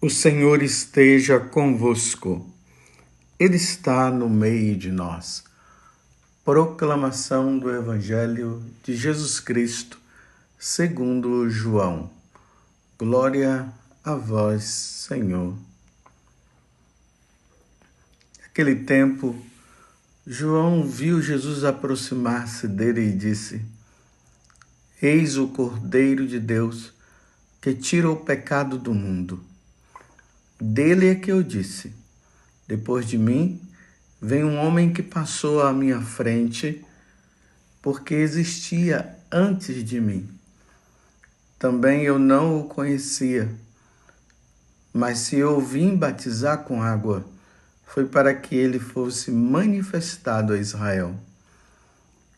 O 0.00 0.08
Senhor 0.08 0.62
esteja 0.62 1.40
convosco, 1.40 2.48
Ele 3.36 3.56
está 3.56 4.12
no 4.12 4.30
meio 4.30 4.76
de 4.76 4.92
nós. 4.92 5.42
Proclamação 6.44 7.58
do 7.58 7.68
Evangelho 7.68 8.64
de 8.84 8.94
Jesus 8.94 9.40
Cristo, 9.40 9.98
segundo 10.56 11.50
João. 11.50 12.12
Glória 12.96 13.68
a 14.04 14.14
vós, 14.14 14.62
Senhor. 14.62 15.56
Naquele 18.40 18.76
tempo, 18.76 19.36
João 20.24 20.86
viu 20.86 21.20
Jesus 21.20 21.64
aproximar-se 21.64 22.68
dele 22.68 23.08
e 23.08 23.12
disse: 23.12 23.60
Eis 25.02 25.36
o 25.36 25.48
Cordeiro 25.48 26.24
de 26.24 26.38
Deus 26.38 26.92
que 27.60 27.74
tira 27.74 28.08
o 28.08 28.14
pecado 28.14 28.78
do 28.78 28.94
mundo. 28.94 29.44
Dele 30.60 31.08
é 31.08 31.14
que 31.14 31.30
eu 31.30 31.42
disse: 31.42 31.92
Depois 32.66 33.06
de 33.06 33.16
mim 33.16 33.60
vem 34.20 34.44
um 34.44 34.58
homem 34.58 34.92
que 34.92 35.02
passou 35.02 35.62
à 35.62 35.72
minha 35.72 36.00
frente, 36.00 36.84
porque 37.80 38.14
existia 38.14 39.16
antes 39.30 39.84
de 39.84 40.00
mim. 40.00 40.28
Também 41.58 42.02
eu 42.02 42.18
não 42.18 42.60
o 42.60 42.64
conhecia. 42.64 43.48
Mas 44.92 45.18
se 45.20 45.36
eu 45.36 45.60
vim 45.60 45.94
batizar 45.94 46.64
com 46.64 46.82
água, 46.82 47.24
foi 47.86 48.06
para 48.06 48.34
que 48.34 48.54
ele 48.54 48.78
fosse 48.78 49.30
manifestado 49.30 50.52
a 50.52 50.58
Israel. 50.58 51.14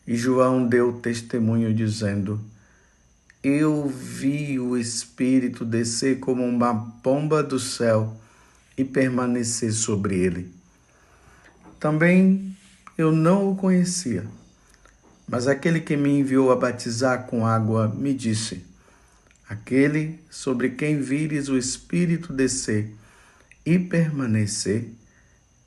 E 0.05 0.15
João 0.15 0.67
deu 0.67 0.93
testemunho 0.93 1.73
dizendo: 1.73 2.39
eu 3.43 3.87
vi 3.87 4.59
o 4.59 4.77
Espírito 4.77 5.65
descer 5.65 6.19
como 6.19 6.45
uma 6.45 6.91
pomba 7.01 7.41
do 7.41 7.59
céu 7.59 8.15
e 8.77 8.85
permanecer 8.85 9.73
sobre 9.73 10.15
ele. 10.15 10.53
Também 11.79 12.55
eu 12.95 13.11
não 13.11 13.51
o 13.51 13.55
conhecia, 13.55 14.27
mas 15.27 15.47
aquele 15.47 15.79
que 15.79 15.97
me 15.97 16.19
enviou 16.19 16.51
a 16.51 16.55
batizar 16.55 17.25
com 17.25 17.45
água 17.45 17.87
me 17.87 18.13
disse: 18.13 18.63
Aquele 19.49 20.19
sobre 20.29 20.69
quem 20.69 21.01
vires 21.01 21.49
o 21.49 21.57
Espírito 21.57 22.31
descer 22.31 22.93
e 23.65 23.79
permanecer, 23.79 24.87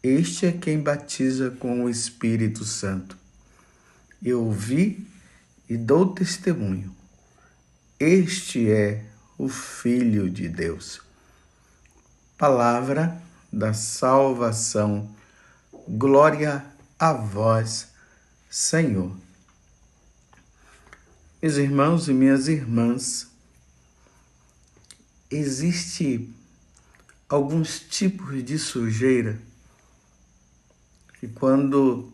este 0.00 0.47
é 0.47 0.52
quem 0.52 0.80
batiza 0.80 1.50
com 1.50 1.84
o 1.84 1.91
Espírito 1.91 2.64
Santo. 2.64 3.17
Eu 4.22 4.48
vi 4.52 5.05
e 5.69 5.77
dou 5.77 6.14
testemunho 6.14 6.95
este 7.98 8.70
é 8.70 9.05
o 9.39 9.48
Filho 9.48 10.28
de 10.28 10.48
Deus. 10.48 11.00
Palavra 12.36 13.23
da 13.53 13.73
salvação. 13.73 15.14
Glória 15.89 16.64
a 16.98 17.12
vós, 17.12 17.89
Senhor. 18.51 19.14
Meus 21.41 21.56
irmãos 21.56 22.09
e 22.09 22.12
minhas 22.12 22.48
irmãs, 22.48 23.28
existe 25.31 26.33
alguns 27.29 27.79
tipos 27.81 28.42
de 28.42 28.58
sujeira 28.58 29.39
que 31.20 31.29
quando 31.29 32.12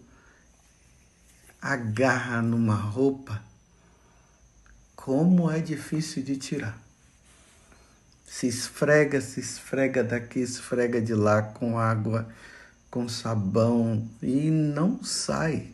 agarra 1.63 2.43
numa 2.43 2.75
roupa 2.75 3.50
como 5.11 5.51
é 5.51 5.59
difícil 5.59 6.23
de 6.23 6.37
tirar. 6.37 6.81
Se 8.25 8.47
esfrega, 8.47 9.21
se 9.21 9.41
esfrega 9.41 10.05
daqui, 10.05 10.39
esfrega 10.39 11.01
de 11.03 11.15
lá 11.15 11.43
com 11.43 11.77
água, 11.77 12.33
com 12.89 13.09
sabão 13.09 14.09
e 14.23 14.49
não 14.53 15.03
sai. 15.03 15.73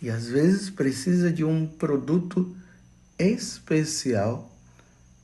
E 0.00 0.08
às 0.08 0.28
vezes 0.28 0.70
precisa 0.70 1.32
de 1.32 1.42
um 1.42 1.66
produto 1.66 2.56
especial 3.18 4.48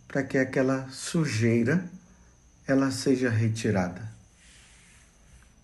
para 0.08 0.24
que 0.24 0.36
aquela 0.36 0.88
sujeira 0.90 1.88
ela 2.66 2.90
seja 2.90 3.30
retirada. 3.30 4.12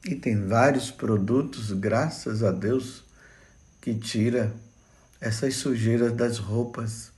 E 0.04 0.14
tem 0.14 0.46
vários 0.46 0.88
produtos, 0.88 1.72
graças 1.72 2.44
a 2.44 2.52
Deus, 2.52 3.02
que 3.80 3.92
tira 3.92 4.54
essas 5.20 5.56
sujeiras 5.56 6.12
das 6.12 6.38
roupas. 6.38 7.12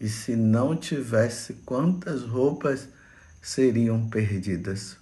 E 0.00 0.08
se 0.08 0.36
não 0.36 0.76
tivesse, 0.76 1.54
quantas 1.64 2.22
roupas 2.22 2.88
seriam 3.40 4.08
perdidas? 4.08 4.96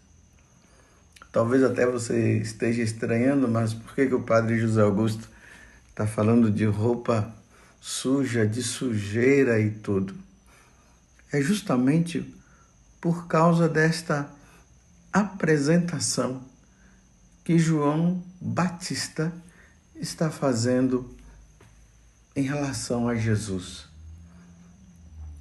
Talvez 1.30 1.62
até 1.62 1.84
você 1.86 2.38
esteja 2.38 2.82
estranhando, 2.82 3.48
mas 3.48 3.74
por 3.74 3.94
que, 3.94 4.06
que 4.06 4.14
o 4.14 4.22
padre 4.22 4.58
José 4.58 4.80
Augusto 4.80 5.28
está 5.90 6.06
falando 6.06 6.50
de 6.50 6.64
roupa 6.64 7.34
suja, 7.80 8.46
de 8.46 8.62
sujeira 8.62 9.60
e 9.60 9.70
tudo? 9.70 10.14
É 11.30 11.40
justamente 11.40 12.34
por 13.00 13.26
causa 13.26 13.68
desta 13.68 14.28
apresentação 15.12 16.42
que 17.44 17.58
João 17.58 18.22
Batista 18.40 19.32
está 19.94 20.30
fazendo 20.30 21.17
em 22.38 22.42
relação 22.42 23.08
a 23.08 23.16
Jesus. 23.16 23.88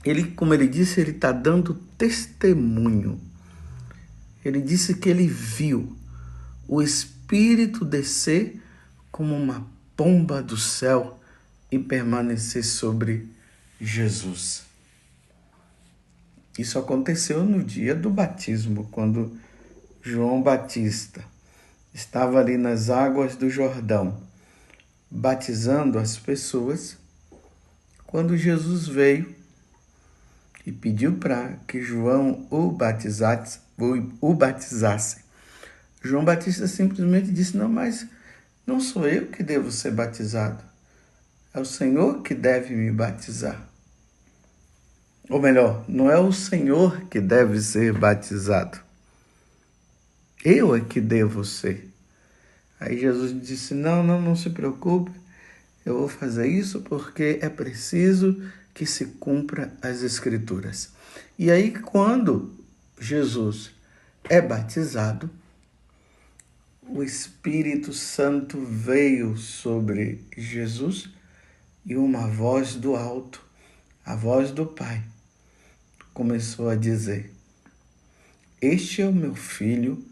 Ele, 0.04 0.32
como 0.32 0.52
ele 0.52 0.68
disse, 0.68 1.00
ele 1.00 1.12
está 1.12 1.32
dando 1.32 1.76
testemunho. 1.96 3.22
Ele 4.44 4.60
disse 4.60 4.96
que 4.96 5.08
ele 5.08 5.28
viu 5.28 5.96
o 6.68 6.82
Espírito 6.82 7.86
descer 7.86 8.60
como 9.12 9.36
uma 9.36 9.68
pomba 9.96 10.42
do 10.42 10.58
céu 10.58 11.20
e 11.72 11.78
permanecer 11.78 12.66
sobre 12.66 13.30
Jesus. 13.80 14.64
Isso 16.58 16.80
aconteceu 16.80 17.46
no 17.46 17.64
dia 17.64 17.94
do 17.94 18.10
batismo, 18.10 18.88
quando 18.90 19.38
João 20.02 20.42
Batista 20.42 21.24
estava 21.94 22.40
ali 22.40 22.58
nas 22.58 22.90
águas 22.90 23.36
do 23.36 23.52
Jordão 23.52 24.26
batizando 25.10 25.98
as 25.98 26.18
pessoas, 26.18 26.98
quando 28.06 28.38
Jesus 28.38 28.88
veio 28.88 29.36
e 30.66 30.72
pediu 30.72 31.16
para 31.16 31.54
que 31.68 31.82
João 31.82 32.46
o 32.50 32.72
batizasse, 32.72 33.60
o 34.20 34.34
batizasse. 34.34 35.26
João 36.02 36.24
Batista 36.24 36.68
simplesmente 36.68 37.32
disse: 37.32 37.58
Não, 37.58 37.70
mas 37.70 38.06
não 38.66 38.80
sou 38.80 39.08
eu 39.08 39.28
que 39.28 39.44
devo 39.44 39.72
ser 39.72 39.92
batizado, 39.92 40.64
é 41.54 41.60
o 41.60 41.66
Senhor 41.66 42.22
que 42.22 42.36
deve 42.36 42.76
me 42.76 42.92
batizar. 42.92 43.68
Ou 45.30 45.42
melhor, 45.42 45.84
não 45.88 46.10
é 46.10 46.18
o 46.18 46.32
Senhor 46.32 47.02
que 47.10 47.20
deve 47.20 47.60
ser 47.60 47.94
batizado. 47.94 48.80
Eu 50.44 50.76
é 50.76 50.80
que 50.80 51.02
devo 51.02 51.44
ser. 51.44 51.87
Aí 52.80 53.00
Jesus 53.00 53.40
disse: 53.42 53.74
Não, 53.74 54.04
não, 54.04 54.22
não 54.22 54.36
se 54.36 54.50
preocupe, 54.50 55.12
eu 55.86 56.00
vou 56.00 56.08
fazer 56.08 56.48
isso 56.48 56.82
porque 56.82 57.40
é 57.42 57.50
preciso 57.50 58.42
que 58.74 58.86
se 58.86 59.06
cumpra 59.06 59.74
as 59.82 60.02
Escrituras. 60.04 60.92
E 61.40 61.50
aí, 61.50 61.72
quando 61.72 62.54
Jesus 63.00 63.72
é 64.24 64.42
batizado, 64.42 65.30
o 66.90 67.04
Espírito 67.04 67.92
Santo 67.92 68.60
veio 68.62 69.36
sobre 69.38 70.24
Jesus 70.38 71.10
e 71.86 71.96
uma 71.96 72.28
voz 72.28 72.76
do 72.76 72.96
alto, 72.96 73.44
a 74.06 74.16
voz 74.16 74.52
do 74.52 74.66
Pai, 74.66 75.04
começou 76.14 76.70
a 76.70 76.76
dizer: 76.76 77.34
Este 78.62 79.02
é 79.02 79.08
o 79.08 79.14
meu 79.14 79.36
filho 79.36 80.04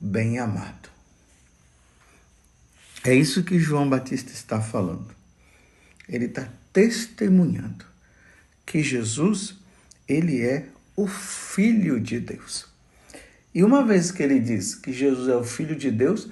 bem 0.00 0.38
amado. 0.38 0.91
É 3.04 3.14
isso 3.14 3.42
que 3.42 3.58
João 3.58 3.88
Batista 3.88 4.32
está 4.32 4.60
falando. 4.60 5.08
Ele 6.08 6.26
está 6.26 6.48
testemunhando 6.72 7.84
que 8.64 8.82
Jesus, 8.82 9.56
ele 10.08 10.40
é 10.42 10.66
o 10.96 11.06
Filho 11.06 11.98
de 12.00 12.20
Deus. 12.20 12.66
E 13.54 13.64
uma 13.64 13.84
vez 13.84 14.10
que 14.12 14.22
ele 14.22 14.38
diz 14.38 14.74
que 14.74 14.92
Jesus 14.92 15.28
é 15.28 15.36
o 15.36 15.42
Filho 15.42 15.74
de 15.74 15.90
Deus, 15.90 16.28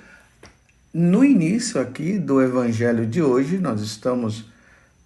no 0.94 1.24
início 1.24 1.80
aqui 1.80 2.18
do 2.18 2.40
Evangelho 2.40 3.06
de 3.06 3.20
hoje, 3.20 3.58
nós 3.58 3.80
estamos 3.80 4.44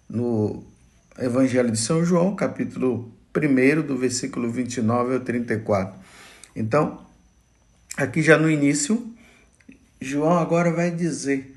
no 0.07 0.63
Evangelho 1.17 1.71
de 1.71 1.79
São 1.79 2.05
João, 2.05 2.35
capítulo 2.35 3.11
1, 3.35 3.81
do 3.81 3.97
versículo 3.97 4.49
29 4.51 5.15
ao 5.15 5.19
34. 5.19 5.99
Então, 6.55 7.05
aqui 7.97 8.21
já 8.21 8.37
no 8.37 8.49
início, 8.49 9.13
João 9.99 10.37
agora 10.37 10.71
vai 10.71 10.91
dizer 10.91 11.54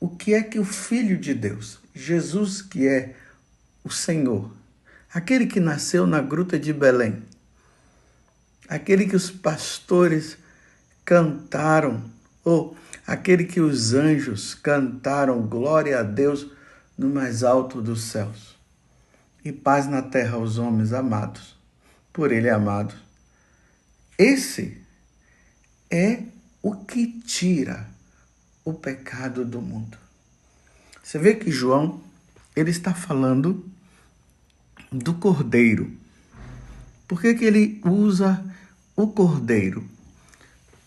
o 0.00 0.08
que 0.08 0.34
é 0.34 0.42
que 0.42 0.58
o 0.58 0.64
Filho 0.64 1.18
de 1.18 1.34
Deus, 1.34 1.78
Jesus, 1.94 2.60
que 2.60 2.86
é 2.86 3.14
o 3.82 3.90
Senhor, 3.90 4.50
aquele 5.12 5.46
que 5.46 5.60
nasceu 5.60 6.06
na 6.06 6.20
gruta 6.20 6.58
de 6.58 6.72
Belém, 6.72 7.22
aquele 8.68 9.06
que 9.06 9.16
os 9.16 9.30
pastores 9.30 10.36
cantaram, 11.04 12.02
ou 12.44 12.76
aquele 13.06 13.44
que 13.44 13.60
os 13.60 13.94
anjos 13.94 14.54
cantaram 14.54 15.46
glória 15.46 16.00
a 16.00 16.02
Deus 16.02 16.50
no 16.96 17.08
mais 17.08 17.42
alto 17.42 17.80
dos 17.80 18.04
céus. 18.04 18.54
E 19.44 19.52
paz 19.52 19.86
na 19.86 20.02
terra 20.02 20.36
aos 20.36 20.58
homens 20.58 20.92
amados, 20.92 21.56
por 22.12 22.32
ele 22.32 22.48
amados. 22.48 22.96
Esse 24.18 24.80
é 25.90 26.22
o 26.62 26.74
que 26.74 27.20
tira 27.20 27.93
o 28.64 28.72
pecado 28.72 29.44
do 29.44 29.60
mundo. 29.60 29.98
Você 31.02 31.18
vê 31.18 31.34
que 31.34 31.50
João, 31.50 32.00
ele 32.56 32.70
está 32.70 32.94
falando 32.94 33.68
do 34.90 35.14
cordeiro. 35.14 35.92
Por 37.06 37.20
que, 37.20 37.34
que 37.34 37.44
ele 37.44 37.80
usa 37.84 38.42
o 38.96 39.08
cordeiro? 39.08 39.84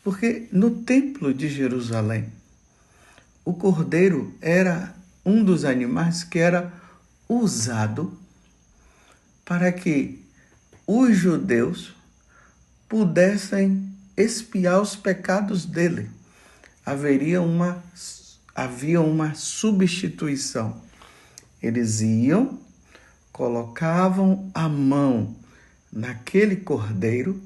Porque 0.03 0.47
no 0.51 0.83
templo 0.83 1.33
de 1.33 1.49
Jerusalém, 1.49 2.31
o 3.45 3.53
cordeiro 3.53 4.35
era 4.41 4.95
um 5.25 5.43
dos 5.43 5.63
animais 5.63 6.23
que 6.23 6.39
era 6.39 6.73
usado 7.29 8.17
para 9.45 9.71
que 9.71 10.25
os 10.85 11.15
judeus 11.15 11.93
pudessem 12.87 13.93
expiar 14.15 14.81
os 14.81 14.95
pecados 14.95 15.65
dele. 15.65 16.09
Haveria 16.87 17.41
uma 17.41 17.83
havia 18.55 19.01
uma 19.01 19.35
substituição. 19.35 20.81
Eles 21.61 21.99
iam, 21.99 22.57
colocavam 23.29 24.49
a 24.53 24.69
mão 24.69 25.35
naquele 25.91 26.55
cordeiro, 26.55 27.41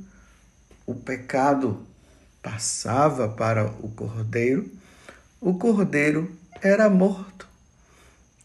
o 0.85 0.93
pecado 0.93 1.87
passava 2.39 3.27
para 3.27 3.65
o 3.65 3.89
cordeiro, 3.89 4.71
o 5.39 5.55
cordeiro 5.55 6.31
era 6.61 6.87
morto. 6.87 7.47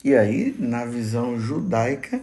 E 0.03 0.15
aí, 0.15 0.57
na 0.59 0.87
visão 0.87 1.39
judaica, 1.39 2.23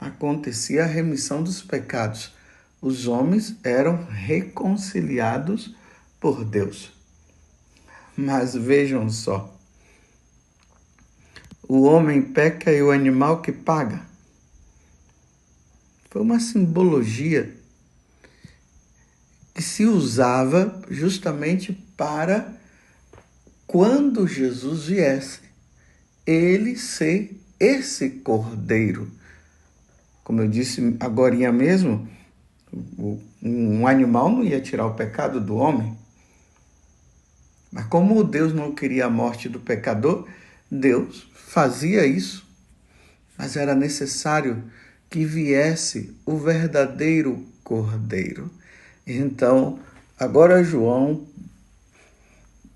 acontecia 0.00 0.84
a 0.84 0.86
remissão 0.86 1.42
dos 1.42 1.60
pecados. 1.60 2.32
Os 2.80 3.06
homens 3.06 3.56
eram 3.62 4.06
reconciliados 4.06 5.76
por 6.18 6.46
Deus. 6.46 6.94
Mas 8.16 8.54
vejam 8.54 9.10
só, 9.10 9.54
o 11.68 11.82
homem 11.82 12.22
peca 12.22 12.70
e 12.70 12.82
o 12.82 12.90
animal 12.90 13.40
que 13.40 13.50
paga. 13.50 14.02
Foi 16.10 16.22
uma 16.22 16.38
simbologia 16.38 17.52
que 19.54 19.62
se 19.62 19.84
usava 19.84 20.80
justamente 20.88 21.72
para 21.96 22.54
quando 23.66 24.26
Jesus 24.26 24.86
viesse, 24.86 25.40
ele 26.26 26.76
ser 26.76 27.40
esse 27.58 28.10
cordeiro. 28.10 29.10
Como 30.22 30.40
eu 30.40 30.48
disse 30.48 30.96
agora 31.00 31.52
mesmo, 31.52 32.08
um 33.42 33.86
animal 33.86 34.30
não 34.30 34.44
ia 34.44 34.60
tirar 34.60 34.86
o 34.86 34.94
pecado 34.94 35.40
do 35.40 35.56
homem. 35.56 35.96
Mas 37.74 37.86
como 37.86 38.22
Deus 38.22 38.54
não 38.54 38.72
queria 38.72 39.06
a 39.06 39.10
morte 39.10 39.48
do 39.48 39.58
pecador, 39.58 40.28
Deus 40.70 41.28
fazia 41.34 42.06
isso. 42.06 42.46
Mas 43.36 43.56
era 43.56 43.74
necessário 43.74 44.62
que 45.10 45.24
viesse 45.24 46.16
o 46.24 46.36
verdadeiro 46.36 47.44
cordeiro. 47.64 48.48
Então, 49.04 49.80
agora 50.16 50.62
João 50.62 51.26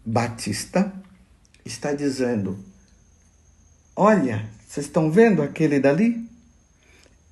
Batista 0.04 0.92
está 1.64 1.92
dizendo: 1.92 2.58
Olha, 3.94 4.50
vocês 4.66 4.86
estão 4.86 5.12
vendo 5.12 5.42
aquele 5.42 5.78
dali? 5.78 6.28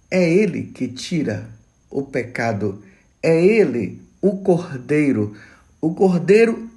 É 0.09 0.33
ele 0.33 0.69
que 0.69 0.87
tira 0.87 1.51
o 1.91 2.05
pecado, 2.05 2.81
é 3.21 3.45
ele 3.45 4.01
o 4.23 4.37
cordeiro, 4.37 5.37
o 5.81 5.93
cordeiro 5.93 6.76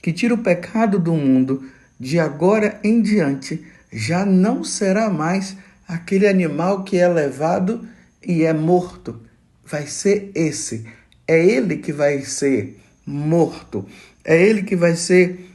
que 0.00 0.12
tira 0.12 0.34
o 0.34 0.38
pecado 0.38 0.98
do 0.98 1.12
mundo. 1.14 1.68
De 1.98 2.18
agora 2.18 2.80
em 2.82 3.02
diante, 3.02 3.64
já 3.92 4.24
não 4.24 4.64
será 4.64 5.10
mais 5.10 5.56
aquele 5.86 6.26
animal 6.26 6.82
que 6.84 6.96
é 6.96 7.08
levado 7.08 7.86
e 8.26 8.44
é 8.44 8.52
morto. 8.52 9.20
Vai 9.64 9.86
ser 9.86 10.30
esse 10.34 10.86
é 11.30 11.46
ele 11.46 11.76
que 11.76 11.92
vai 11.92 12.22
ser 12.22 12.76
morto, 13.06 13.86
é 14.24 14.36
ele 14.42 14.64
que 14.64 14.74
vai 14.74 14.96
ser 14.96 15.48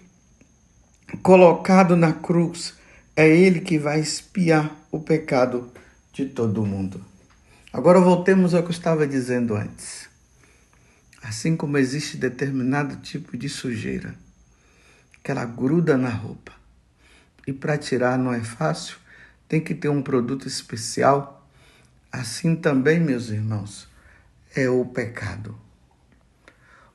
colocado 1.22 1.98
na 1.98 2.14
cruz, 2.14 2.76
é 3.14 3.28
ele 3.28 3.60
que 3.60 3.78
vai 3.78 4.00
espiar 4.00 4.74
o 4.90 5.02
pecado 5.02 5.70
de 6.14 6.28
todo 6.28 6.66
mundo. 6.66 7.04
Agora 7.74 8.00
voltemos 8.00 8.54
ao 8.54 8.62
que 8.64 8.70
eu 8.70 8.72
estava 8.72 9.06
dizendo 9.06 9.54
antes. 9.54 10.08
Assim 11.22 11.58
como 11.58 11.78
existe 11.78 12.16
determinado 12.16 12.96
tipo 13.02 13.36
de 13.36 13.50
sujeira 13.50 14.16
que 15.26 15.32
ela 15.32 15.44
gruda 15.44 15.98
na 15.98 16.12
roupa 16.12 16.52
e 17.48 17.52
para 17.52 17.80
tirar 17.80 18.16
não 18.16 18.32
é 18.32 18.44
fácil, 18.44 18.98
tem 19.48 19.60
que 19.60 19.74
ter 19.74 19.90
um 19.90 20.04
produto 20.04 20.48
especial. 20.48 21.44
Assim 22.12 22.56
também, 22.56 23.00
meus 23.00 23.30
irmãos, 23.30 23.90
é 24.56 24.70
o 24.70 24.86
pecado. 24.86 25.60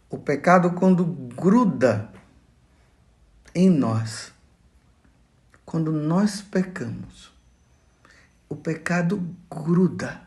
O 0.09 0.17
pecado, 0.17 0.71
quando 0.75 1.05
gruda 1.05 2.09
em 3.53 3.69
nós, 3.69 4.33
quando 5.67 5.91
nós 5.91 6.41
pecamos, 6.41 7.33
o 8.49 8.55
pecado 8.55 9.37
gruda. 9.51 10.23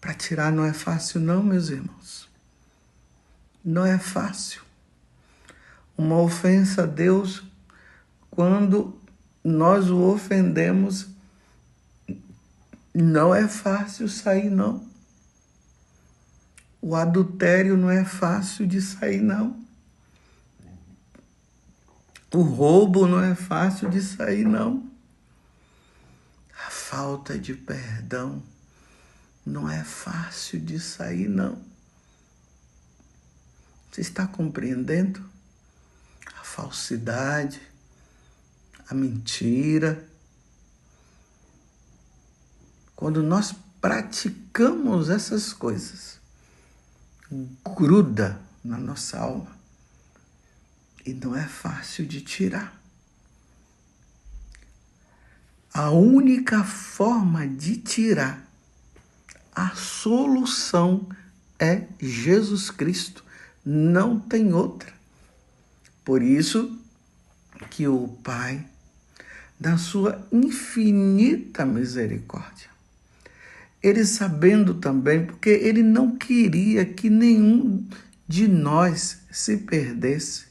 Para 0.00 0.14
tirar 0.14 0.50
não 0.50 0.64
é 0.64 0.72
fácil, 0.72 1.20
não, 1.20 1.42
meus 1.42 1.68
irmãos. 1.68 2.26
Não 3.62 3.84
é 3.84 3.98
fácil. 3.98 4.64
Uma 5.96 6.20
ofensa 6.20 6.82
a 6.82 6.86
Deus, 6.86 7.44
quando 8.30 8.98
nós 9.42 9.90
o 9.90 10.00
ofendemos, 10.00 11.08
não 12.92 13.34
é 13.34 13.48
fácil 13.48 14.08
sair, 14.08 14.50
não. 14.50 14.84
O 16.80 16.94
adultério 16.94 17.76
não 17.76 17.90
é 17.90 18.04
fácil 18.04 18.66
de 18.66 18.80
sair, 18.80 19.20
não. 19.20 19.64
O 22.32 22.42
roubo 22.42 23.06
não 23.06 23.22
é 23.22 23.34
fácil 23.34 23.88
de 23.88 24.02
sair, 24.02 24.44
não. 24.44 24.90
A 26.66 26.70
falta 26.70 27.38
de 27.38 27.54
perdão 27.54 28.42
não 29.46 29.70
é 29.70 29.84
fácil 29.84 30.60
de 30.60 30.80
sair, 30.80 31.28
não. 31.28 31.62
Você 33.90 34.00
está 34.00 34.26
compreendendo? 34.26 35.24
Falsidade, 36.54 37.60
a 38.88 38.94
mentira. 38.94 40.08
Quando 42.94 43.24
nós 43.24 43.52
praticamos 43.80 45.10
essas 45.10 45.52
coisas, 45.52 46.20
gruda 47.76 48.40
na 48.62 48.78
nossa 48.78 49.18
alma 49.18 49.50
e 51.04 51.12
não 51.12 51.34
é 51.34 51.44
fácil 51.44 52.06
de 52.06 52.20
tirar. 52.20 52.80
A 55.72 55.90
única 55.90 56.62
forma 56.62 57.48
de 57.48 57.78
tirar 57.78 58.48
a 59.52 59.74
solução 59.74 61.08
é 61.58 61.88
Jesus 61.98 62.70
Cristo, 62.70 63.24
não 63.64 64.20
tem 64.20 64.54
outra. 64.54 64.93
Por 66.04 66.22
isso 66.22 66.78
que 67.70 67.88
o 67.88 68.08
Pai, 68.22 68.64
da 69.58 69.78
sua 69.78 70.26
infinita 70.30 71.64
misericórdia, 71.64 72.68
ele 73.82 74.04
sabendo 74.04 74.74
também, 74.74 75.26
porque 75.26 75.50
ele 75.50 75.82
não 75.82 76.16
queria 76.16 76.84
que 76.84 77.10
nenhum 77.10 77.86
de 78.26 78.48
nós 78.48 79.18
se 79.30 79.58
perdesse. 79.58 80.46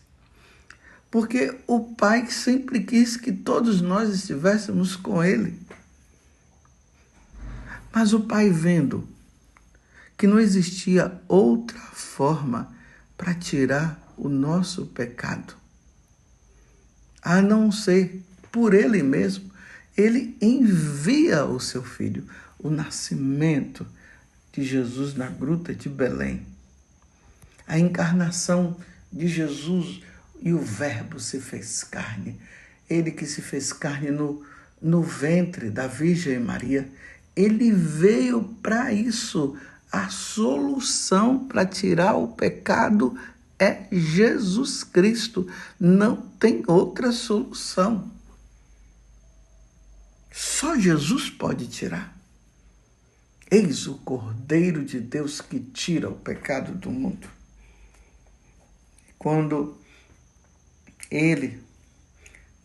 Porque 1.10 1.56
o 1.68 1.94
Pai 1.94 2.28
sempre 2.28 2.80
quis 2.82 3.16
que 3.18 3.32
todos 3.32 3.82
nós 3.82 4.10
estivéssemos 4.10 4.96
com 4.96 5.24
Ele. 5.24 5.60
Mas 7.94 8.14
o 8.14 8.22
Pai, 8.22 8.50
vendo 8.50 9.08
que 10.18 10.26
não 10.26 10.40
existia 10.40 11.20
outra 11.28 11.80
forma 11.80 12.74
para 13.16 13.34
tirar 13.34 14.03
o 14.18 14.30
nosso 14.30 14.88
pecado, 14.88 15.56
a 17.22 17.42
não 17.42 17.72
ser 17.72 18.22
por 18.52 18.74
Ele 18.74 19.02
mesmo, 19.02 19.52
Ele 19.96 20.38
envia 20.42 21.46
o 21.46 21.60
seu 21.60 21.84
Filho 21.84 22.26
o 22.64 22.70
nascimento 22.70 23.86
de 24.54 24.64
Jesus 24.64 25.14
na 25.16 25.28
gruta 25.28 25.76
de 25.76 25.90
Belém. 25.90 26.48
A 27.68 27.78
encarnação 27.78 28.78
de 29.12 29.28
Jesus 29.28 30.02
e 30.42 30.54
o 30.54 30.60
Verbo 30.60 31.20
se 31.20 31.42
fez 31.42 31.84
carne. 31.84 32.40
Ele 32.90 33.12
que 33.12 33.26
se 33.26 33.42
fez 33.42 33.74
carne 33.74 34.12
no, 34.12 34.46
no 34.82 35.02
ventre 35.02 35.70
da 35.70 35.88
Virgem 35.88 36.40
Maria. 36.40 36.88
Ele 37.36 37.72
veio 37.72 38.44
para 38.62 38.94
isso. 38.94 39.58
A 39.92 40.10
solução 40.10 41.46
para 41.48 41.66
tirar 41.66 42.16
o 42.16 42.30
pecado 42.30 43.16
é 43.60 43.88
Jesus 43.92 44.84
Cristo. 44.84 45.48
Não 45.80 46.16
tem 46.16 46.64
outra 46.68 47.12
solução. 47.12 48.12
Só 50.32 50.78
Jesus 50.78 51.30
pode 51.30 51.68
tirar. 51.68 52.18
Eis 53.52 53.86
o 53.86 53.96
Cordeiro 54.00 54.84
de 54.84 55.00
Deus 55.00 55.40
que 55.40 55.60
tira 55.60 56.10
o 56.10 56.16
pecado 56.16 56.74
do 56.74 56.90
mundo. 56.90 57.28
Quando 59.20 59.78
ele, 61.12 61.62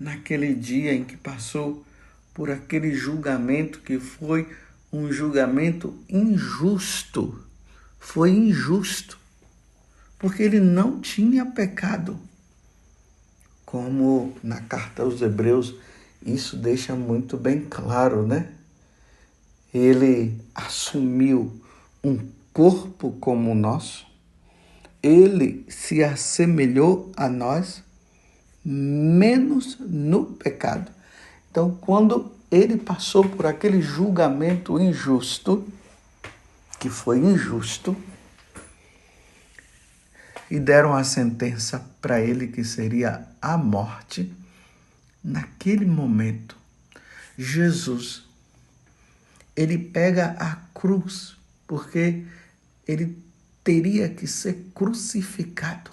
naquele 0.01 0.55
dia 0.55 0.95
em 0.95 1.05
que 1.05 1.17
passou 1.17 1.85
por 2.33 2.51
aquele 2.51 2.95
julgamento 2.95 3.81
que 3.81 4.01
foi 4.01 4.49
um 4.91 5.13
julgamento 5.13 6.03
injusto, 6.09 7.45
foi 8.01 8.31
injusto, 8.31 9.19
porque 10.19 10.43
ele 10.43 10.61
não 10.61 11.01
tinha 11.01 11.47
pecado. 11.47 12.19
Como 13.65 14.35
na 14.43 14.61
carta 14.61 15.03
aos 15.03 15.21
Hebreus, 15.21 15.75
isso 16.23 16.57
deixa 16.57 16.95
muito 16.95 17.37
bem 17.37 17.61
claro, 17.69 18.27
né? 18.27 18.53
ele 19.73 20.41
assumiu 20.55 21.61
um 22.03 22.19
corpo 22.53 23.13
como 23.21 23.53
o 23.53 23.55
nosso, 23.55 24.07
ele 25.03 25.65
se 25.69 26.03
assemelhou 26.03 27.13
a 27.17 27.29
nós, 27.29 27.83
menos 28.65 29.79
no 29.79 30.25
pecado. 30.25 30.91
Então, 31.51 31.77
quando 31.81 32.33
ele 32.51 32.77
passou 32.77 33.25
por 33.25 33.47
aquele 33.47 33.81
julgamento 33.81 34.81
injusto, 34.81 35.67
que 36.81 36.89
foi 36.89 37.19
injusto, 37.19 37.97
e 40.51 40.59
deram 40.59 40.95
a 40.95 41.05
sentença 41.05 41.79
para 42.01 42.21
ele 42.21 42.49
que 42.49 42.65
seria 42.65 43.27
a 43.41 43.57
morte, 43.57 44.33
naquele 45.23 45.85
momento, 45.85 46.57
Jesus 47.37 48.29
ele 49.59 49.77
pega 49.77 50.37
a 50.39 50.55
cruz, 50.73 51.37
porque 51.67 52.25
ele 52.87 53.21
teria 53.65 54.09
que 54.09 54.25
ser 54.25 54.71
crucificado 54.73 55.91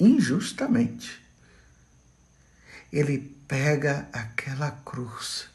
injustamente. 0.00 1.22
Ele 2.90 3.18
pega 3.46 4.08
aquela 4.14 4.70
cruz, 4.70 5.46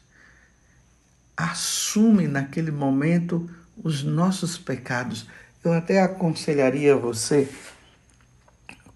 assume 1.36 2.28
naquele 2.28 2.70
momento 2.70 3.50
os 3.76 4.04
nossos 4.04 4.56
pecados. 4.56 5.26
Eu 5.62 5.72
até 5.72 6.00
aconselharia 6.00 6.96
você, 6.96 7.48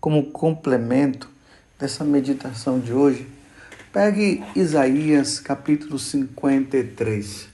como 0.01 0.31
complemento 0.31 1.29
dessa 1.79 2.05
meditação 2.05 2.81
de 2.81 2.93
hoje, 2.93 3.27
Pegue 3.95 4.43
Isaías 4.57 5.39
capítulo 5.39 6.01
53. 6.01 7.47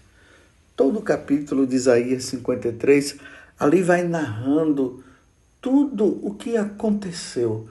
Todo 0.75 1.01
o 1.01 1.03
capítulo 1.03 1.67
de 1.67 1.77
Isaías 1.77 2.25
53 2.25 3.19
ali 3.59 3.83
vai 3.83 4.05
narrando 4.05 5.05
tudo 5.61 6.19
o 6.27 6.35
que 6.35 6.57
aconteceu. 6.57 7.69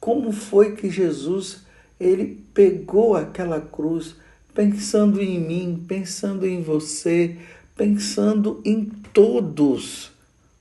Como 0.00 0.32
foi 0.32 0.74
que 0.74 0.90
Jesus 0.90 1.62
ele 2.00 2.44
pegou 2.52 3.14
aquela 3.14 3.60
cruz 3.60 4.16
pensando 4.52 5.22
em 5.22 5.38
mim, 5.38 5.84
pensando 5.86 6.44
em 6.44 6.60
você, 6.60 7.36
pensando 7.76 8.60
em 8.64 8.86
todos 9.12 10.10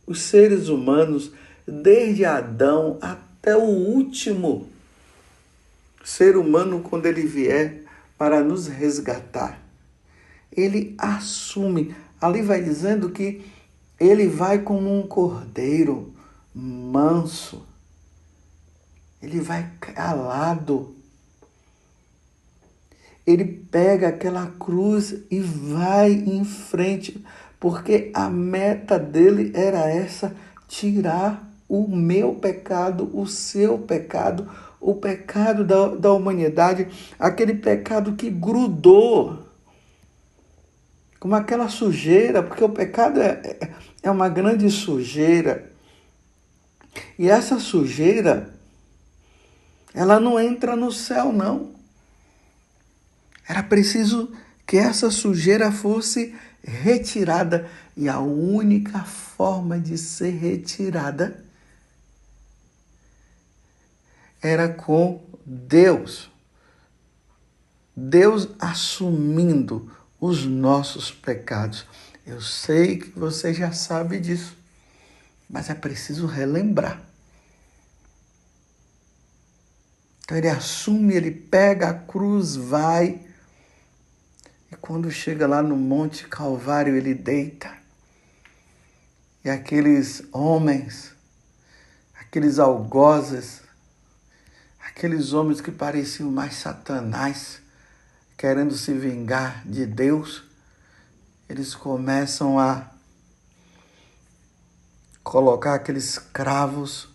os 0.08 0.22
seres 0.22 0.70
humanos, 0.70 1.32
desde 1.68 2.24
Adão 2.24 2.98
até 3.02 3.56
o 3.56 3.66
último 3.66 4.68
ser 6.04 6.38
humano, 6.38 6.80
quando 6.80 7.06
ele 7.06 7.28
vier 7.28 7.84
para 8.18 8.42
nos 8.42 8.68
resgatar, 8.68 9.62
ele 10.52 10.96
assume. 10.98 11.94
Ali 12.20 12.42
vai 12.42 12.64
dizendo 12.64 13.10
que 13.10 13.46
ele 14.00 14.28
vai 14.28 14.60
como 14.60 14.98
um 14.98 15.06
cordeiro 15.06 16.14
manso, 16.56 17.64
ele 19.22 19.42
vai 19.42 19.70
calado. 19.80 20.96
Ele 23.26 23.44
pega 23.44 24.08
aquela 24.08 24.48
cruz 24.58 25.14
e 25.30 25.42
vai 25.42 26.14
em 26.14 26.46
frente, 26.46 27.22
porque 27.60 28.12
a 28.14 28.30
meta 28.30 29.00
dele 29.00 29.52
era 29.56 29.90
essa: 29.90 30.36
tirar 30.68 31.44
o 31.68 31.88
meu 31.88 32.36
pecado, 32.36 33.10
o 33.14 33.26
seu 33.28 33.78
pecado, 33.78 34.50
o 34.80 34.96
pecado 34.96 35.66
da, 35.66 35.88
da 35.96 36.14
humanidade, 36.14 36.88
aquele 37.20 37.56
pecado 37.56 38.14
que 38.14 38.30
grudou, 38.30 39.48
como 41.20 41.36
aquela 41.36 41.68
sujeira, 41.68 42.44
porque 42.44 42.64
o 42.64 42.70
pecado 42.70 43.22
é, 43.22 43.42
é, 43.44 43.70
é 44.04 44.12
uma 44.12 44.30
grande 44.30 44.70
sujeira. 44.70 45.72
E 47.18 47.30
essa 47.30 47.60
sujeira, 47.60 48.54
ela 49.94 50.20
não 50.20 50.40
entra 50.40 50.76
no 50.76 50.92
céu, 50.92 51.34
não. 51.34 51.72
Era 53.48 53.64
preciso 53.64 54.32
que 54.66 54.78
essa 54.78 55.10
sujeira 55.10 55.72
fosse 55.72 56.36
retirada. 56.68 57.70
E 57.96 58.10
a 58.10 58.20
única 58.20 59.04
forma 59.04 59.80
de 59.80 59.98
ser 59.98 60.32
retirada 60.32 61.44
era 64.42 64.70
com 64.70 65.24
Deus. 65.46 66.30
Deus 67.96 68.50
assumindo 68.60 69.92
os 70.20 70.46
nossos 70.46 71.10
pecados. 71.10 71.86
Eu 72.26 72.42
sei 72.42 72.98
que 72.98 73.18
você 73.18 73.54
já 73.54 73.72
sabe 73.72 74.20
disso, 74.20 74.56
mas 75.50 75.70
é 75.70 75.74
preciso 75.74 76.28
relembrar. 76.28 77.02
Então 80.24 80.38
ele 80.38 80.50
assume, 80.50 81.16
ele 81.16 81.32
pega 81.32 81.88
a 81.88 81.94
cruz, 81.94 82.58
vai, 82.58 83.22
quando 84.82 85.12
chega 85.12 85.48
lá 85.48 85.62
no 85.62 85.76
Monte 85.76 86.28
Calvário, 86.28 86.96
ele 86.96 87.14
deita. 87.14 87.72
E 89.44 89.50
aqueles 89.50 90.24
homens, 90.32 91.14
aqueles 92.20 92.60
algozes, 92.60 93.62
aqueles 94.86 95.34
homens 95.34 95.62
que 95.62 95.72
pareciam 95.72 96.32
mais 96.32 96.56
Satanás, 96.56 97.62
querendo 98.38 98.76
se 98.76 98.94
vingar 98.94 99.64
de 99.66 99.86
Deus, 99.86 100.44
eles 101.50 101.74
começam 101.74 102.60
a 102.60 102.90
colocar 105.24 105.74
aqueles 105.76 106.18
cravos 106.18 107.10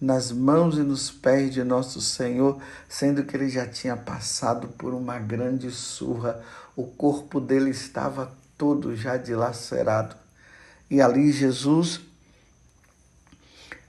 nas 0.00 0.32
mãos 0.32 0.78
e 0.78 0.82
nos 0.82 1.10
pés 1.10 1.52
de 1.52 1.62
nosso 1.62 2.00
Senhor, 2.00 2.60
sendo 2.88 3.24
que 3.24 3.36
ele 3.36 3.48
já 3.48 3.66
tinha 3.66 3.96
passado 3.96 4.68
por 4.68 4.94
uma 4.94 5.18
grande 5.18 5.70
surra, 5.70 6.42
o 6.74 6.86
corpo 6.86 7.40
dele 7.40 7.70
estava 7.70 8.32
todo 8.56 8.96
já 8.96 9.16
dilacerado. 9.16 10.16
E 10.90 11.00
ali 11.00 11.30
Jesus, 11.30 12.00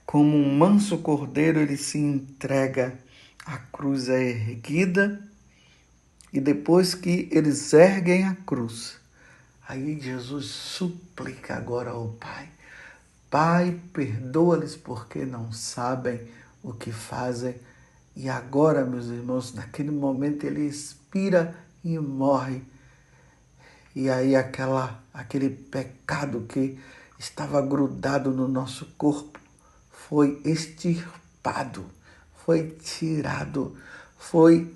como 0.05 0.35
um 0.35 0.57
manso 0.57 0.97
cordeiro, 0.97 1.59
ele 1.59 1.77
se 1.77 1.97
entrega 1.97 2.99
a 3.45 3.57
cruz 3.57 4.07
é 4.07 4.21
erguida 4.21 5.21
e 6.31 6.39
depois 6.39 6.93
que 6.93 7.27
eles 7.31 7.73
erguem 7.73 8.25
a 8.25 8.35
cruz, 8.35 8.97
aí 9.67 9.99
Jesus 9.99 10.45
suplica 10.45 11.55
agora 11.55 11.91
ao 11.91 12.09
Pai: 12.09 12.49
Pai, 13.31 13.79
perdoa-lhes 13.91 14.75
porque 14.75 15.25
não 15.25 15.51
sabem 15.51 16.21
o 16.61 16.73
que 16.73 16.91
fazem. 16.91 17.55
E 18.15 18.29
agora, 18.29 18.85
meus 18.85 19.07
irmãos, 19.07 19.53
naquele 19.53 19.89
momento 19.89 20.43
ele 20.43 20.67
expira 20.67 21.55
e 21.83 21.97
morre. 21.97 22.61
E 23.95 24.07
aí 24.07 24.35
aquela 24.35 25.01
aquele 25.11 25.49
pecado 25.49 26.41
que 26.41 26.77
estava 27.17 27.59
grudado 27.61 28.31
no 28.31 28.47
nosso 28.47 28.85
corpo 28.97 29.39
foi 29.89 30.39
extirpado 30.45 31.85
foi 32.45 32.75
tirado, 32.83 33.77
foi 34.17 34.73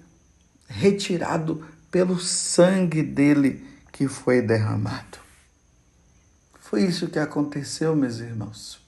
retirado 0.68 1.66
pelo 1.92 2.20
sangue 2.20 3.02
dele 3.02 3.68
que 3.92 4.08
foi 4.08 4.42
derramado. 4.42 5.25
Foi 6.66 6.84
isso 6.84 7.08
que 7.08 7.20
aconteceu, 7.20 7.96
meus 7.96 8.18
irmãos. 8.18 8.80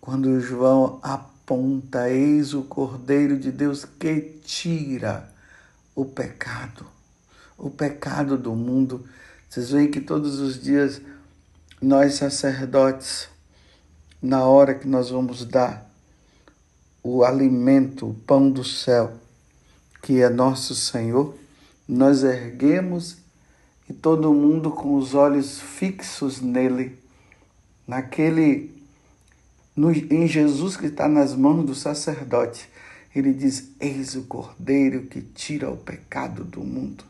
Quando 0.00 0.40
João 0.40 0.98
aponta, 1.02 2.08
eis 2.08 2.54
o 2.54 2.62
Cordeiro 2.62 3.38
de 3.38 3.52
Deus 3.52 3.84
que 3.84 4.40
tira 4.42 5.30
o 5.94 6.06
pecado, 6.06 6.86
o 7.58 7.68
pecado 7.68 8.38
do 8.38 8.54
mundo. 8.54 9.06
Vocês 9.46 9.70
veem 9.72 9.90
que 9.90 10.00
todos 10.00 10.40
os 10.40 10.58
dias 10.58 11.02
nós 11.82 12.14
sacerdotes, 12.14 13.28
na 14.22 14.42
hora 14.46 14.74
que 14.74 14.88
nós 14.88 15.10
vamos 15.10 15.44
dar 15.44 15.86
o 17.02 17.24
alimento, 17.24 18.08
o 18.08 18.14
pão 18.14 18.50
do 18.50 18.64
céu, 18.64 19.12
que 20.00 20.22
é 20.22 20.30
nosso 20.30 20.74
Senhor, 20.74 21.36
nós 21.86 22.22
erguemos 22.22 23.18
e 23.88 23.92
todo 23.92 24.32
mundo 24.32 24.70
com 24.70 24.96
os 24.96 25.14
olhos 25.14 25.60
fixos 25.60 26.40
nele, 26.40 26.98
naquele, 27.86 28.74
no, 29.76 29.92
em 29.92 30.26
Jesus 30.26 30.76
que 30.76 30.86
está 30.86 31.08
nas 31.08 31.34
mãos 31.34 31.64
do 31.64 31.74
sacerdote. 31.74 32.68
Ele 33.14 33.32
diz: 33.32 33.70
Eis 33.80 34.14
o 34.14 34.24
Cordeiro 34.24 35.02
que 35.02 35.22
tira 35.22 35.70
o 35.70 35.76
pecado 35.76 36.44
do 36.44 36.60
mundo. 36.60 37.04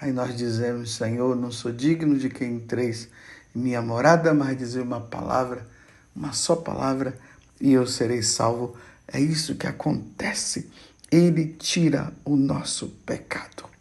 Aí 0.00 0.12
nós 0.12 0.36
dizemos: 0.36 0.94
Senhor, 0.94 1.34
não 1.34 1.50
sou 1.50 1.72
digno 1.72 2.16
de 2.16 2.30
que 2.30 2.44
entreis 2.44 3.08
minha 3.54 3.82
morada, 3.82 4.32
mas 4.32 4.56
dizer 4.56 4.82
uma 4.82 5.00
palavra, 5.00 5.66
uma 6.14 6.32
só 6.32 6.54
palavra, 6.54 7.18
e 7.60 7.72
eu 7.72 7.86
serei 7.86 8.22
salvo. 8.22 8.76
É 9.08 9.20
isso 9.20 9.56
que 9.56 9.66
acontece. 9.66 10.70
Ele 11.10 11.46
tira 11.58 12.12
o 12.24 12.36
nosso 12.36 12.88
pecado. 13.04 13.75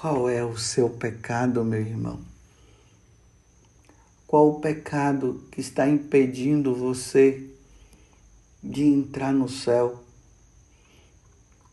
Qual 0.00 0.30
é 0.30 0.42
o 0.42 0.56
seu 0.56 0.88
pecado, 0.88 1.62
meu 1.62 1.82
irmão? 1.82 2.20
Qual 4.26 4.48
o 4.48 4.58
pecado 4.58 5.44
que 5.52 5.60
está 5.60 5.86
impedindo 5.86 6.74
você 6.74 7.50
de 8.64 8.82
entrar 8.82 9.30
no 9.30 9.46
céu? 9.46 10.02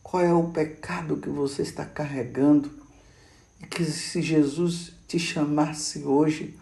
Qual 0.02 0.22
é 0.22 0.30
o 0.30 0.50
pecado 0.50 1.16
que 1.16 1.30
você 1.30 1.62
está 1.62 1.86
carregando 1.86 2.70
e 3.62 3.66
que 3.66 3.82
se 3.86 4.20
Jesus 4.20 4.92
te 5.06 5.18
chamasse 5.18 6.04
hoje 6.04 6.54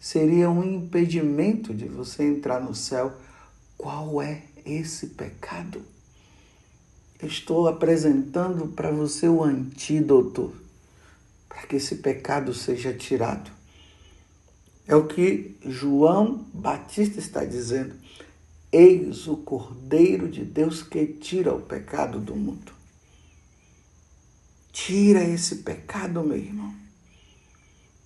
seria 0.00 0.50
um 0.50 0.64
impedimento 0.64 1.72
de 1.72 1.86
você 1.86 2.24
entrar 2.24 2.60
no 2.60 2.74
céu? 2.74 3.12
Qual 3.78 4.20
é 4.20 4.42
esse 4.66 5.06
pecado? 5.06 5.82
Estou 7.22 7.68
apresentando 7.68 8.66
para 8.66 8.90
você 8.90 9.28
o 9.28 9.44
antídoto 9.44 10.60
para 11.52 11.66
que 11.66 11.76
esse 11.76 11.96
pecado 11.96 12.54
seja 12.54 12.94
tirado. 12.94 13.50
É 14.86 14.96
o 14.96 15.06
que 15.06 15.54
João 15.66 16.46
Batista 16.54 17.18
está 17.18 17.44
dizendo. 17.44 17.94
Eis 18.72 19.28
o 19.28 19.36
Cordeiro 19.36 20.30
de 20.30 20.46
Deus 20.46 20.82
que 20.82 21.06
tira 21.06 21.54
o 21.54 21.60
pecado 21.60 22.18
do 22.18 22.34
mundo. 22.34 22.72
Tira 24.72 25.22
esse 25.22 25.56
pecado, 25.56 26.24
meu 26.24 26.38
irmão. 26.38 26.74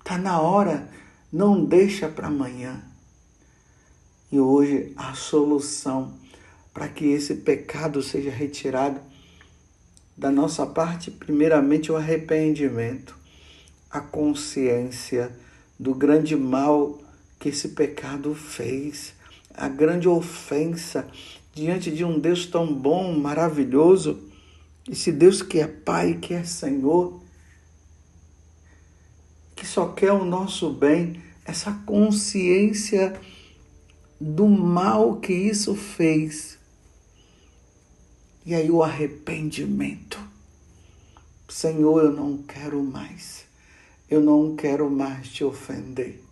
Está 0.01 0.19
na 0.19 0.41
hora, 0.41 0.91
não 1.33 1.65
deixa 1.65 2.09
para 2.09 2.27
amanhã. 2.27 2.83
E 4.33 4.41
hoje 4.41 4.93
a 4.97 5.15
solução 5.15 6.19
para 6.75 6.89
que 6.89 7.07
esse 7.07 7.37
pecado 7.37 8.03
seja 8.03 8.31
retirado 8.31 9.01
da 10.17 10.33
nossa 10.33 10.67
parte, 10.67 11.13
primeiramente 11.13 11.93
o 11.93 11.97
arrependimento, 11.97 13.17
a 13.97 14.01
consciência 14.01 15.35
do 15.79 15.95
grande 15.95 16.37
mal 16.37 16.99
que 17.39 17.49
esse 17.49 17.69
pecado 17.69 18.35
fez, 18.35 19.15
a 19.55 19.69
grande 19.69 20.07
ofensa 20.07 21.09
diante 21.55 21.91
de 21.91 22.05
um 22.05 22.19
Deus 22.19 22.45
tão 22.45 22.73
bom, 22.73 23.19
maravilhoso, 23.19 24.23
esse 24.89 25.11
Deus 25.11 25.41
que 25.41 25.59
é 25.59 25.67
Pai, 25.67 26.15
que 26.15 26.35
é 26.35 26.45
Senhor, 26.45 27.23
que 29.55 29.67
só 29.67 29.89
quer 29.89 30.13
o 30.13 30.25
nosso 30.25 30.71
bem, 30.71 31.23
essa 31.45 31.73
consciência 31.87 33.19
do 34.21 34.47
mal 34.47 35.17
que 35.17 35.33
isso 35.33 35.75
fez. 35.75 36.59
E 38.45 38.55
aí 38.55 38.71
o 38.71 38.83
arrependimento. 38.83 40.21
Senhor, 41.49 42.05
eu 42.05 42.13
não 42.13 42.39
quero 42.43 42.83
mais. 42.83 43.46
Eu 44.09 44.21
não 44.21 44.55
quero 44.55 44.91
mais 44.91 45.29
te 45.29 45.43
ofender. 45.43 46.23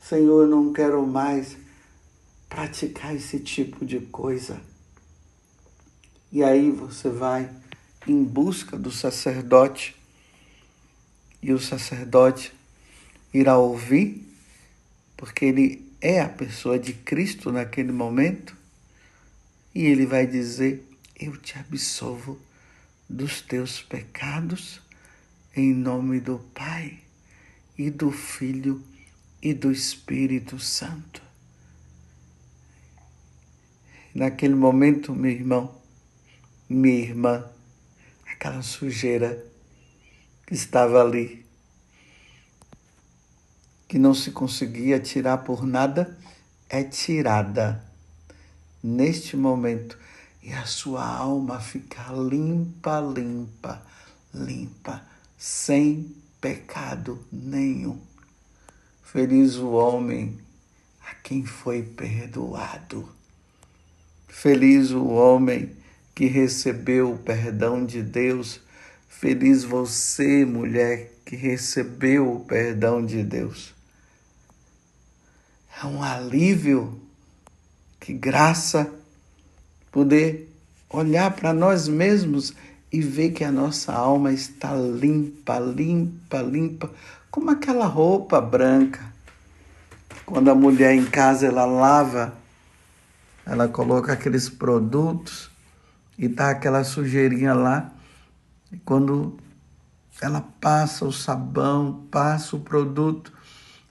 Senhor, 0.00 0.42
eu 0.42 0.48
não 0.48 0.72
quero 0.72 1.06
mais 1.06 1.56
praticar 2.48 3.14
esse 3.14 3.40
tipo 3.40 3.84
de 3.86 4.00
coisa. 4.00 4.60
E 6.30 6.42
aí 6.42 6.70
você 6.70 7.08
vai 7.08 7.50
em 8.06 8.22
busca 8.22 8.76
do 8.76 8.90
sacerdote 8.90 9.96
e 11.42 11.52
o 11.52 11.58
sacerdote 11.58 12.52
irá 13.32 13.58
ouvir, 13.58 14.26
porque 15.16 15.44
ele 15.44 15.90
é 16.00 16.20
a 16.20 16.28
pessoa 16.28 16.78
de 16.78 16.92
Cristo 16.92 17.50
naquele 17.50 17.92
momento, 17.92 18.56
e 19.74 19.84
ele 19.84 20.06
vai 20.06 20.26
dizer: 20.26 20.86
Eu 21.18 21.36
te 21.36 21.58
absolvo 21.58 22.38
dos 23.08 23.40
teus 23.40 23.82
pecados, 23.82 24.80
em 25.56 25.72
nome 25.72 26.20
do 26.20 26.38
Pai 26.52 26.98
e 27.78 27.90
do 27.90 28.10
Filho 28.10 28.82
e 29.40 29.54
do 29.54 29.70
Espírito 29.70 30.58
Santo. 30.58 31.22
Naquele 34.14 34.54
momento, 34.54 35.14
meu 35.14 35.30
irmão, 35.30 35.80
minha 36.68 36.98
irmã, 36.98 37.44
aquela 38.26 38.62
sujeira 38.62 39.44
que 40.46 40.54
estava 40.54 41.00
ali 41.00 41.44
que 43.86 43.98
não 43.98 44.12
se 44.12 44.32
conseguia 44.32 44.98
tirar 44.98 45.38
por 45.38 45.64
nada, 45.64 46.18
é 46.68 46.82
tirada 46.82 47.84
neste 48.82 49.36
momento 49.36 49.96
e 50.42 50.52
a 50.52 50.66
sua 50.66 51.06
alma 51.06 51.60
fica 51.60 52.12
limpa, 52.12 52.98
limpa, 53.00 53.80
limpa, 54.34 55.13
sem 55.44 56.14
pecado 56.40 57.22
nenhum. 57.30 57.98
Feliz 59.02 59.56
o 59.56 59.70
homem 59.72 60.38
a 61.06 61.14
quem 61.14 61.44
foi 61.44 61.82
perdoado. 61.82 63.08
Feliz 64.28 64.90
o 64.90 65.06
homem 65.06 65.76
que 66.14 66.26
recebeu 66.26 67.12
o 67.12 67.18
perdão 67.18 67.84
de 67.84 68.02
Deus. 68.02 68.60
Feliz 69.08 69.64
você, 69.64 70.44
mulher, 70.44 71.12
que 71.24 71.36
recebeu 71.36 72.32
o 72.32 72.44
perdão 72.44 73.04
de 73.04 73.22
Deus 73.22 73.74
é 75.82 75.86
um 75.86 76.02
alívio, 76.02 77.00
que 78.00 78.12
graça 78.12 78.90
poder 79.90 80.50
olhar 80.88 81.34
para 81.34 81.52
nós 81.52 81.88
mesmos 81.88 82.54
e 82.94 83.00
ver 83.00 83.32
que 83.32 83.42
a 83.42 83.50
nossa 83.50 83.92
alma 83.92 84.32
está 84.32 84.72
limpa, 84.72 85.58
limpa, 85.58 86.40
limpa, 86.40 86.90
como 87.28 87.50
aquela 87.50 87.86
roupa 87.86 88.40
branca. 88.40 89.00
Quando 90.24 90.48
a 90.48 90.54
mulher 90.54 90.94
em 90.94 91.04
casa 91.04 91.46
ela 91.46 91.64
lava, 91.64 92.32
ela 93.44 93.66
coloca 93.66 94.12
aqueles 94.12 94.48
produtos 94.48 95.50
e 96.16 96.28
tá 96.28 96.50
aquela 96.50 96.84
sujeirinha 96.84 97.52
lá. 97.52 97.90
E 98.70 98.76
quando 98.76 99.36
ela 100.22 100.40
passa 100.60 101.04
o 101.04 101.12
sabão, 101.12 102.06
passa 102.12 102.54
o 102.54 102.60
produto, 102.60 103.32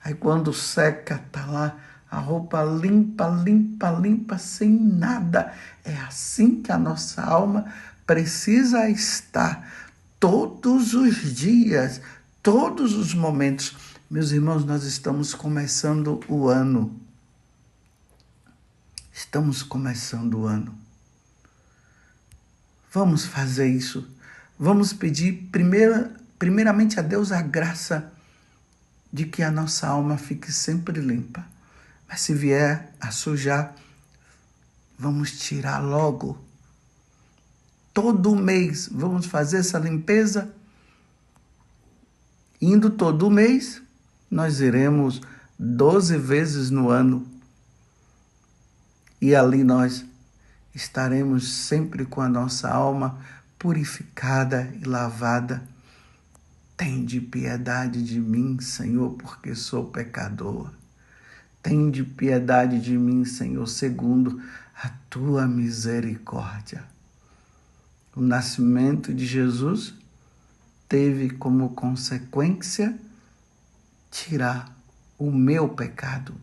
Aí 0.03 0.13
quando 0.13 0.51
seca, 0.51 1.23
tá 1.31 1.45
lá 1.45 1.77
a 2.11 2.19
roupa 2.19 2.61
limpa, 2.61 3.25
limpa, 3.27 3.89
limpa, 3.89 4.37
sem 4.37 4.69
nada. 4.69 5.51
É 5.83 5.95
assim 5.95 6.61
que 6.61 6.71
a 6.71 6.77
nossa 6.77 7.23
alma 7.23 7.65
precisa 8.05 8.89
estar 8.89 9.89
todos 10.19 10.93
os 10.93 11.35
dias, 11.35 12.01
todos 12.41 12.93
os 12.93 13.13
momentos. 13.13 13.75
Meus 14.09 14.31
irmãos, 14.31 14.65
nós 14.65 14.83
estamos 14.83 15.33
começando 15.33 16.19
o 16.27 16.47
ano. 16.47 16.99
Estamos 19.11 19.63
começando 19.63 20.39
o 20.39 20.47
ano. 20.47 20.77
Vamos 22.91 23.25
fazer 23.25 23.67
isso. 23.67 24.07
Vamos 24.57 24.93
pedir 24.93 25.49
primeiro, 25.51 26.11
primeiramente 26.37 26.99
a 26.99 27.03
Deus 27.03 27.31
a 27.31 27.41
graça 27.41 28.11
de 29.11 29.25
que 29.25 29.43
a 29.43 29.51
nossa 29.51 29.87
alma 29.87 30.17
fique 30.17 30.51
sempre 30.51 30.99
limpa. 30.99 31.45
Mas 32.07 32.21
se 32.21 32.33
vier 32.33 32.93
a 32.99 33.11
sujar, 33.11 33.75
vamos 34.97 35.39
tirar 35.39 35.79
logo. 35.79 36.39
Todo 37.93 38.35
mês 38.35 38.89
vamos 38.91 39.27
fazer 39.27 39.57
essa 39.57 39.77
limpeza. 39.77 40.51
Indo 42.59 42.89
todo 42.89 43.29
mês, 43.29 43.81
nós 44.31 44.59
iremos 44.59 45.21
doze 45.59 46.17
vezes 46.17 46.71
no 46.71 46.89
ano 46.89 47.27
e 49.21 49.35
ali 49.35 49.63
nós 49.63 50.03
estaremos 50.73 51.47
sempre 51.47 52.03
com 52.03 52.19
a 52.19 52.27
nossa 52.27 52.69
alma 52.69 53.19
purificada 53.59 54.73
e 54.81 54.85
lavada. 54.85 55.63
Tende 56.75 57.21
piedade 57.21 58.03
de 58.03 58.19
mim, 58.19 58.59
Senhor, 58.59 59.11
porque 59.11 59.53
sou 59.55 59.85
pecador. 59.85 60.73
Tende 61.61 62.03
piedade 62.03 62.81
de 62.81 62.97
mim, 62.97 63.23
Senhor, 63.23 63.67
segundo 63.67 64.41
a 64.75 64.89
tua 65.09 65.47
misericórdia. 65.47 66.92
O 68.15 68.21
nascimento 68.21 69.11
de 69.11 69.25
Jesus 69.25 69.95
teve 70.87 71.31
como 71.31 71.69
consequência 71.69 72.95
tirar 74.11 74.77
o 75.17 75.31
meu 75.31 75.69
pecado, 75.69 76.35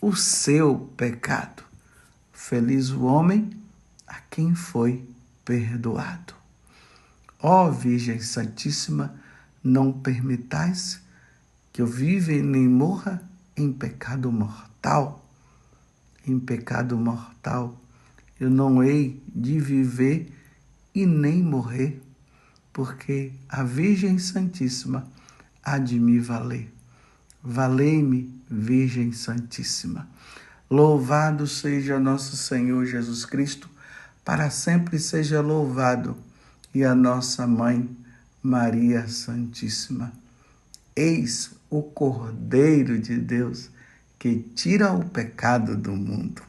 o 0.00 0.16
seu 0.16 0.90
pecado. 0.96 1.62
Feliz 2.32 2.88
o 2.90 3.04
homem 3.04 3.50
a 4.06 4.14
quem 4.30 4.54
foi 4.54 5.06
perdoado. 5.44 6.34
Ó 7.38 7.70
Virgem 7.70 8.20
Santíssima, 8.20 9.14
não 9.62 9.92
permitais 9.92 11.02
que 11.70 11.82
eu 11.82 11.86
viva 11.86 12.32
nem 12.32 12.66
morra 12.66 13.20
em 13.54 13.70
pecado 13.70 14.32
mortal. 14.32 15.28
Em 16.26 16.40
pecado 16.40 16.96
mortal, 16.96 17.78
eu 18.40 18.48
não 18.48 18.82
hei 18.82 19.22
de 19.28 19.60
viver 19.60 20.32
e 20.94 21.04
nem 21.04 21.42
morrer, 21.42 22.00
porque 22.72 23.32
a 23.48 23.62
Virgem 23.62 24.18
Santíssima 24.18 25.06
há 25.62 25.78
de 25.78 25.98
me 25.98 26.18
valer. 26.18 26.72
Valei-me, 27.42 28.32
Virgem 28.50 29.12
Santíssima. 29.12 30.08
Louvado 30.70 31.46
seja 31.46 31.98
nosso 31.98 32.36
Senhor 32.36 32.84
Jesus 32.86 33.24
Cristo, 33.24 33.68
para 34.24 34.48
sempre 34.50 34.98
seja 34.98 35.40
louvado, 35.40 36.16
e 36.74 36.84
a 36.84 36.94
nossa 36.94 37.46
mãe, 37.46 37.88
Maria 38.42 39.06
Santíssima. 39.08 40.12
Eis 40.96 41.50
o 41.68 41.82
Cordeiro 41.82 42.98
de 42.98 43.16
Deus 43.18 43.70
que 44.18 44.38
tira 44.54 44.92
o 44.92 45.04
pecado 45.04 45.76
do 45.76 45.92
mundo. 45.92 46.42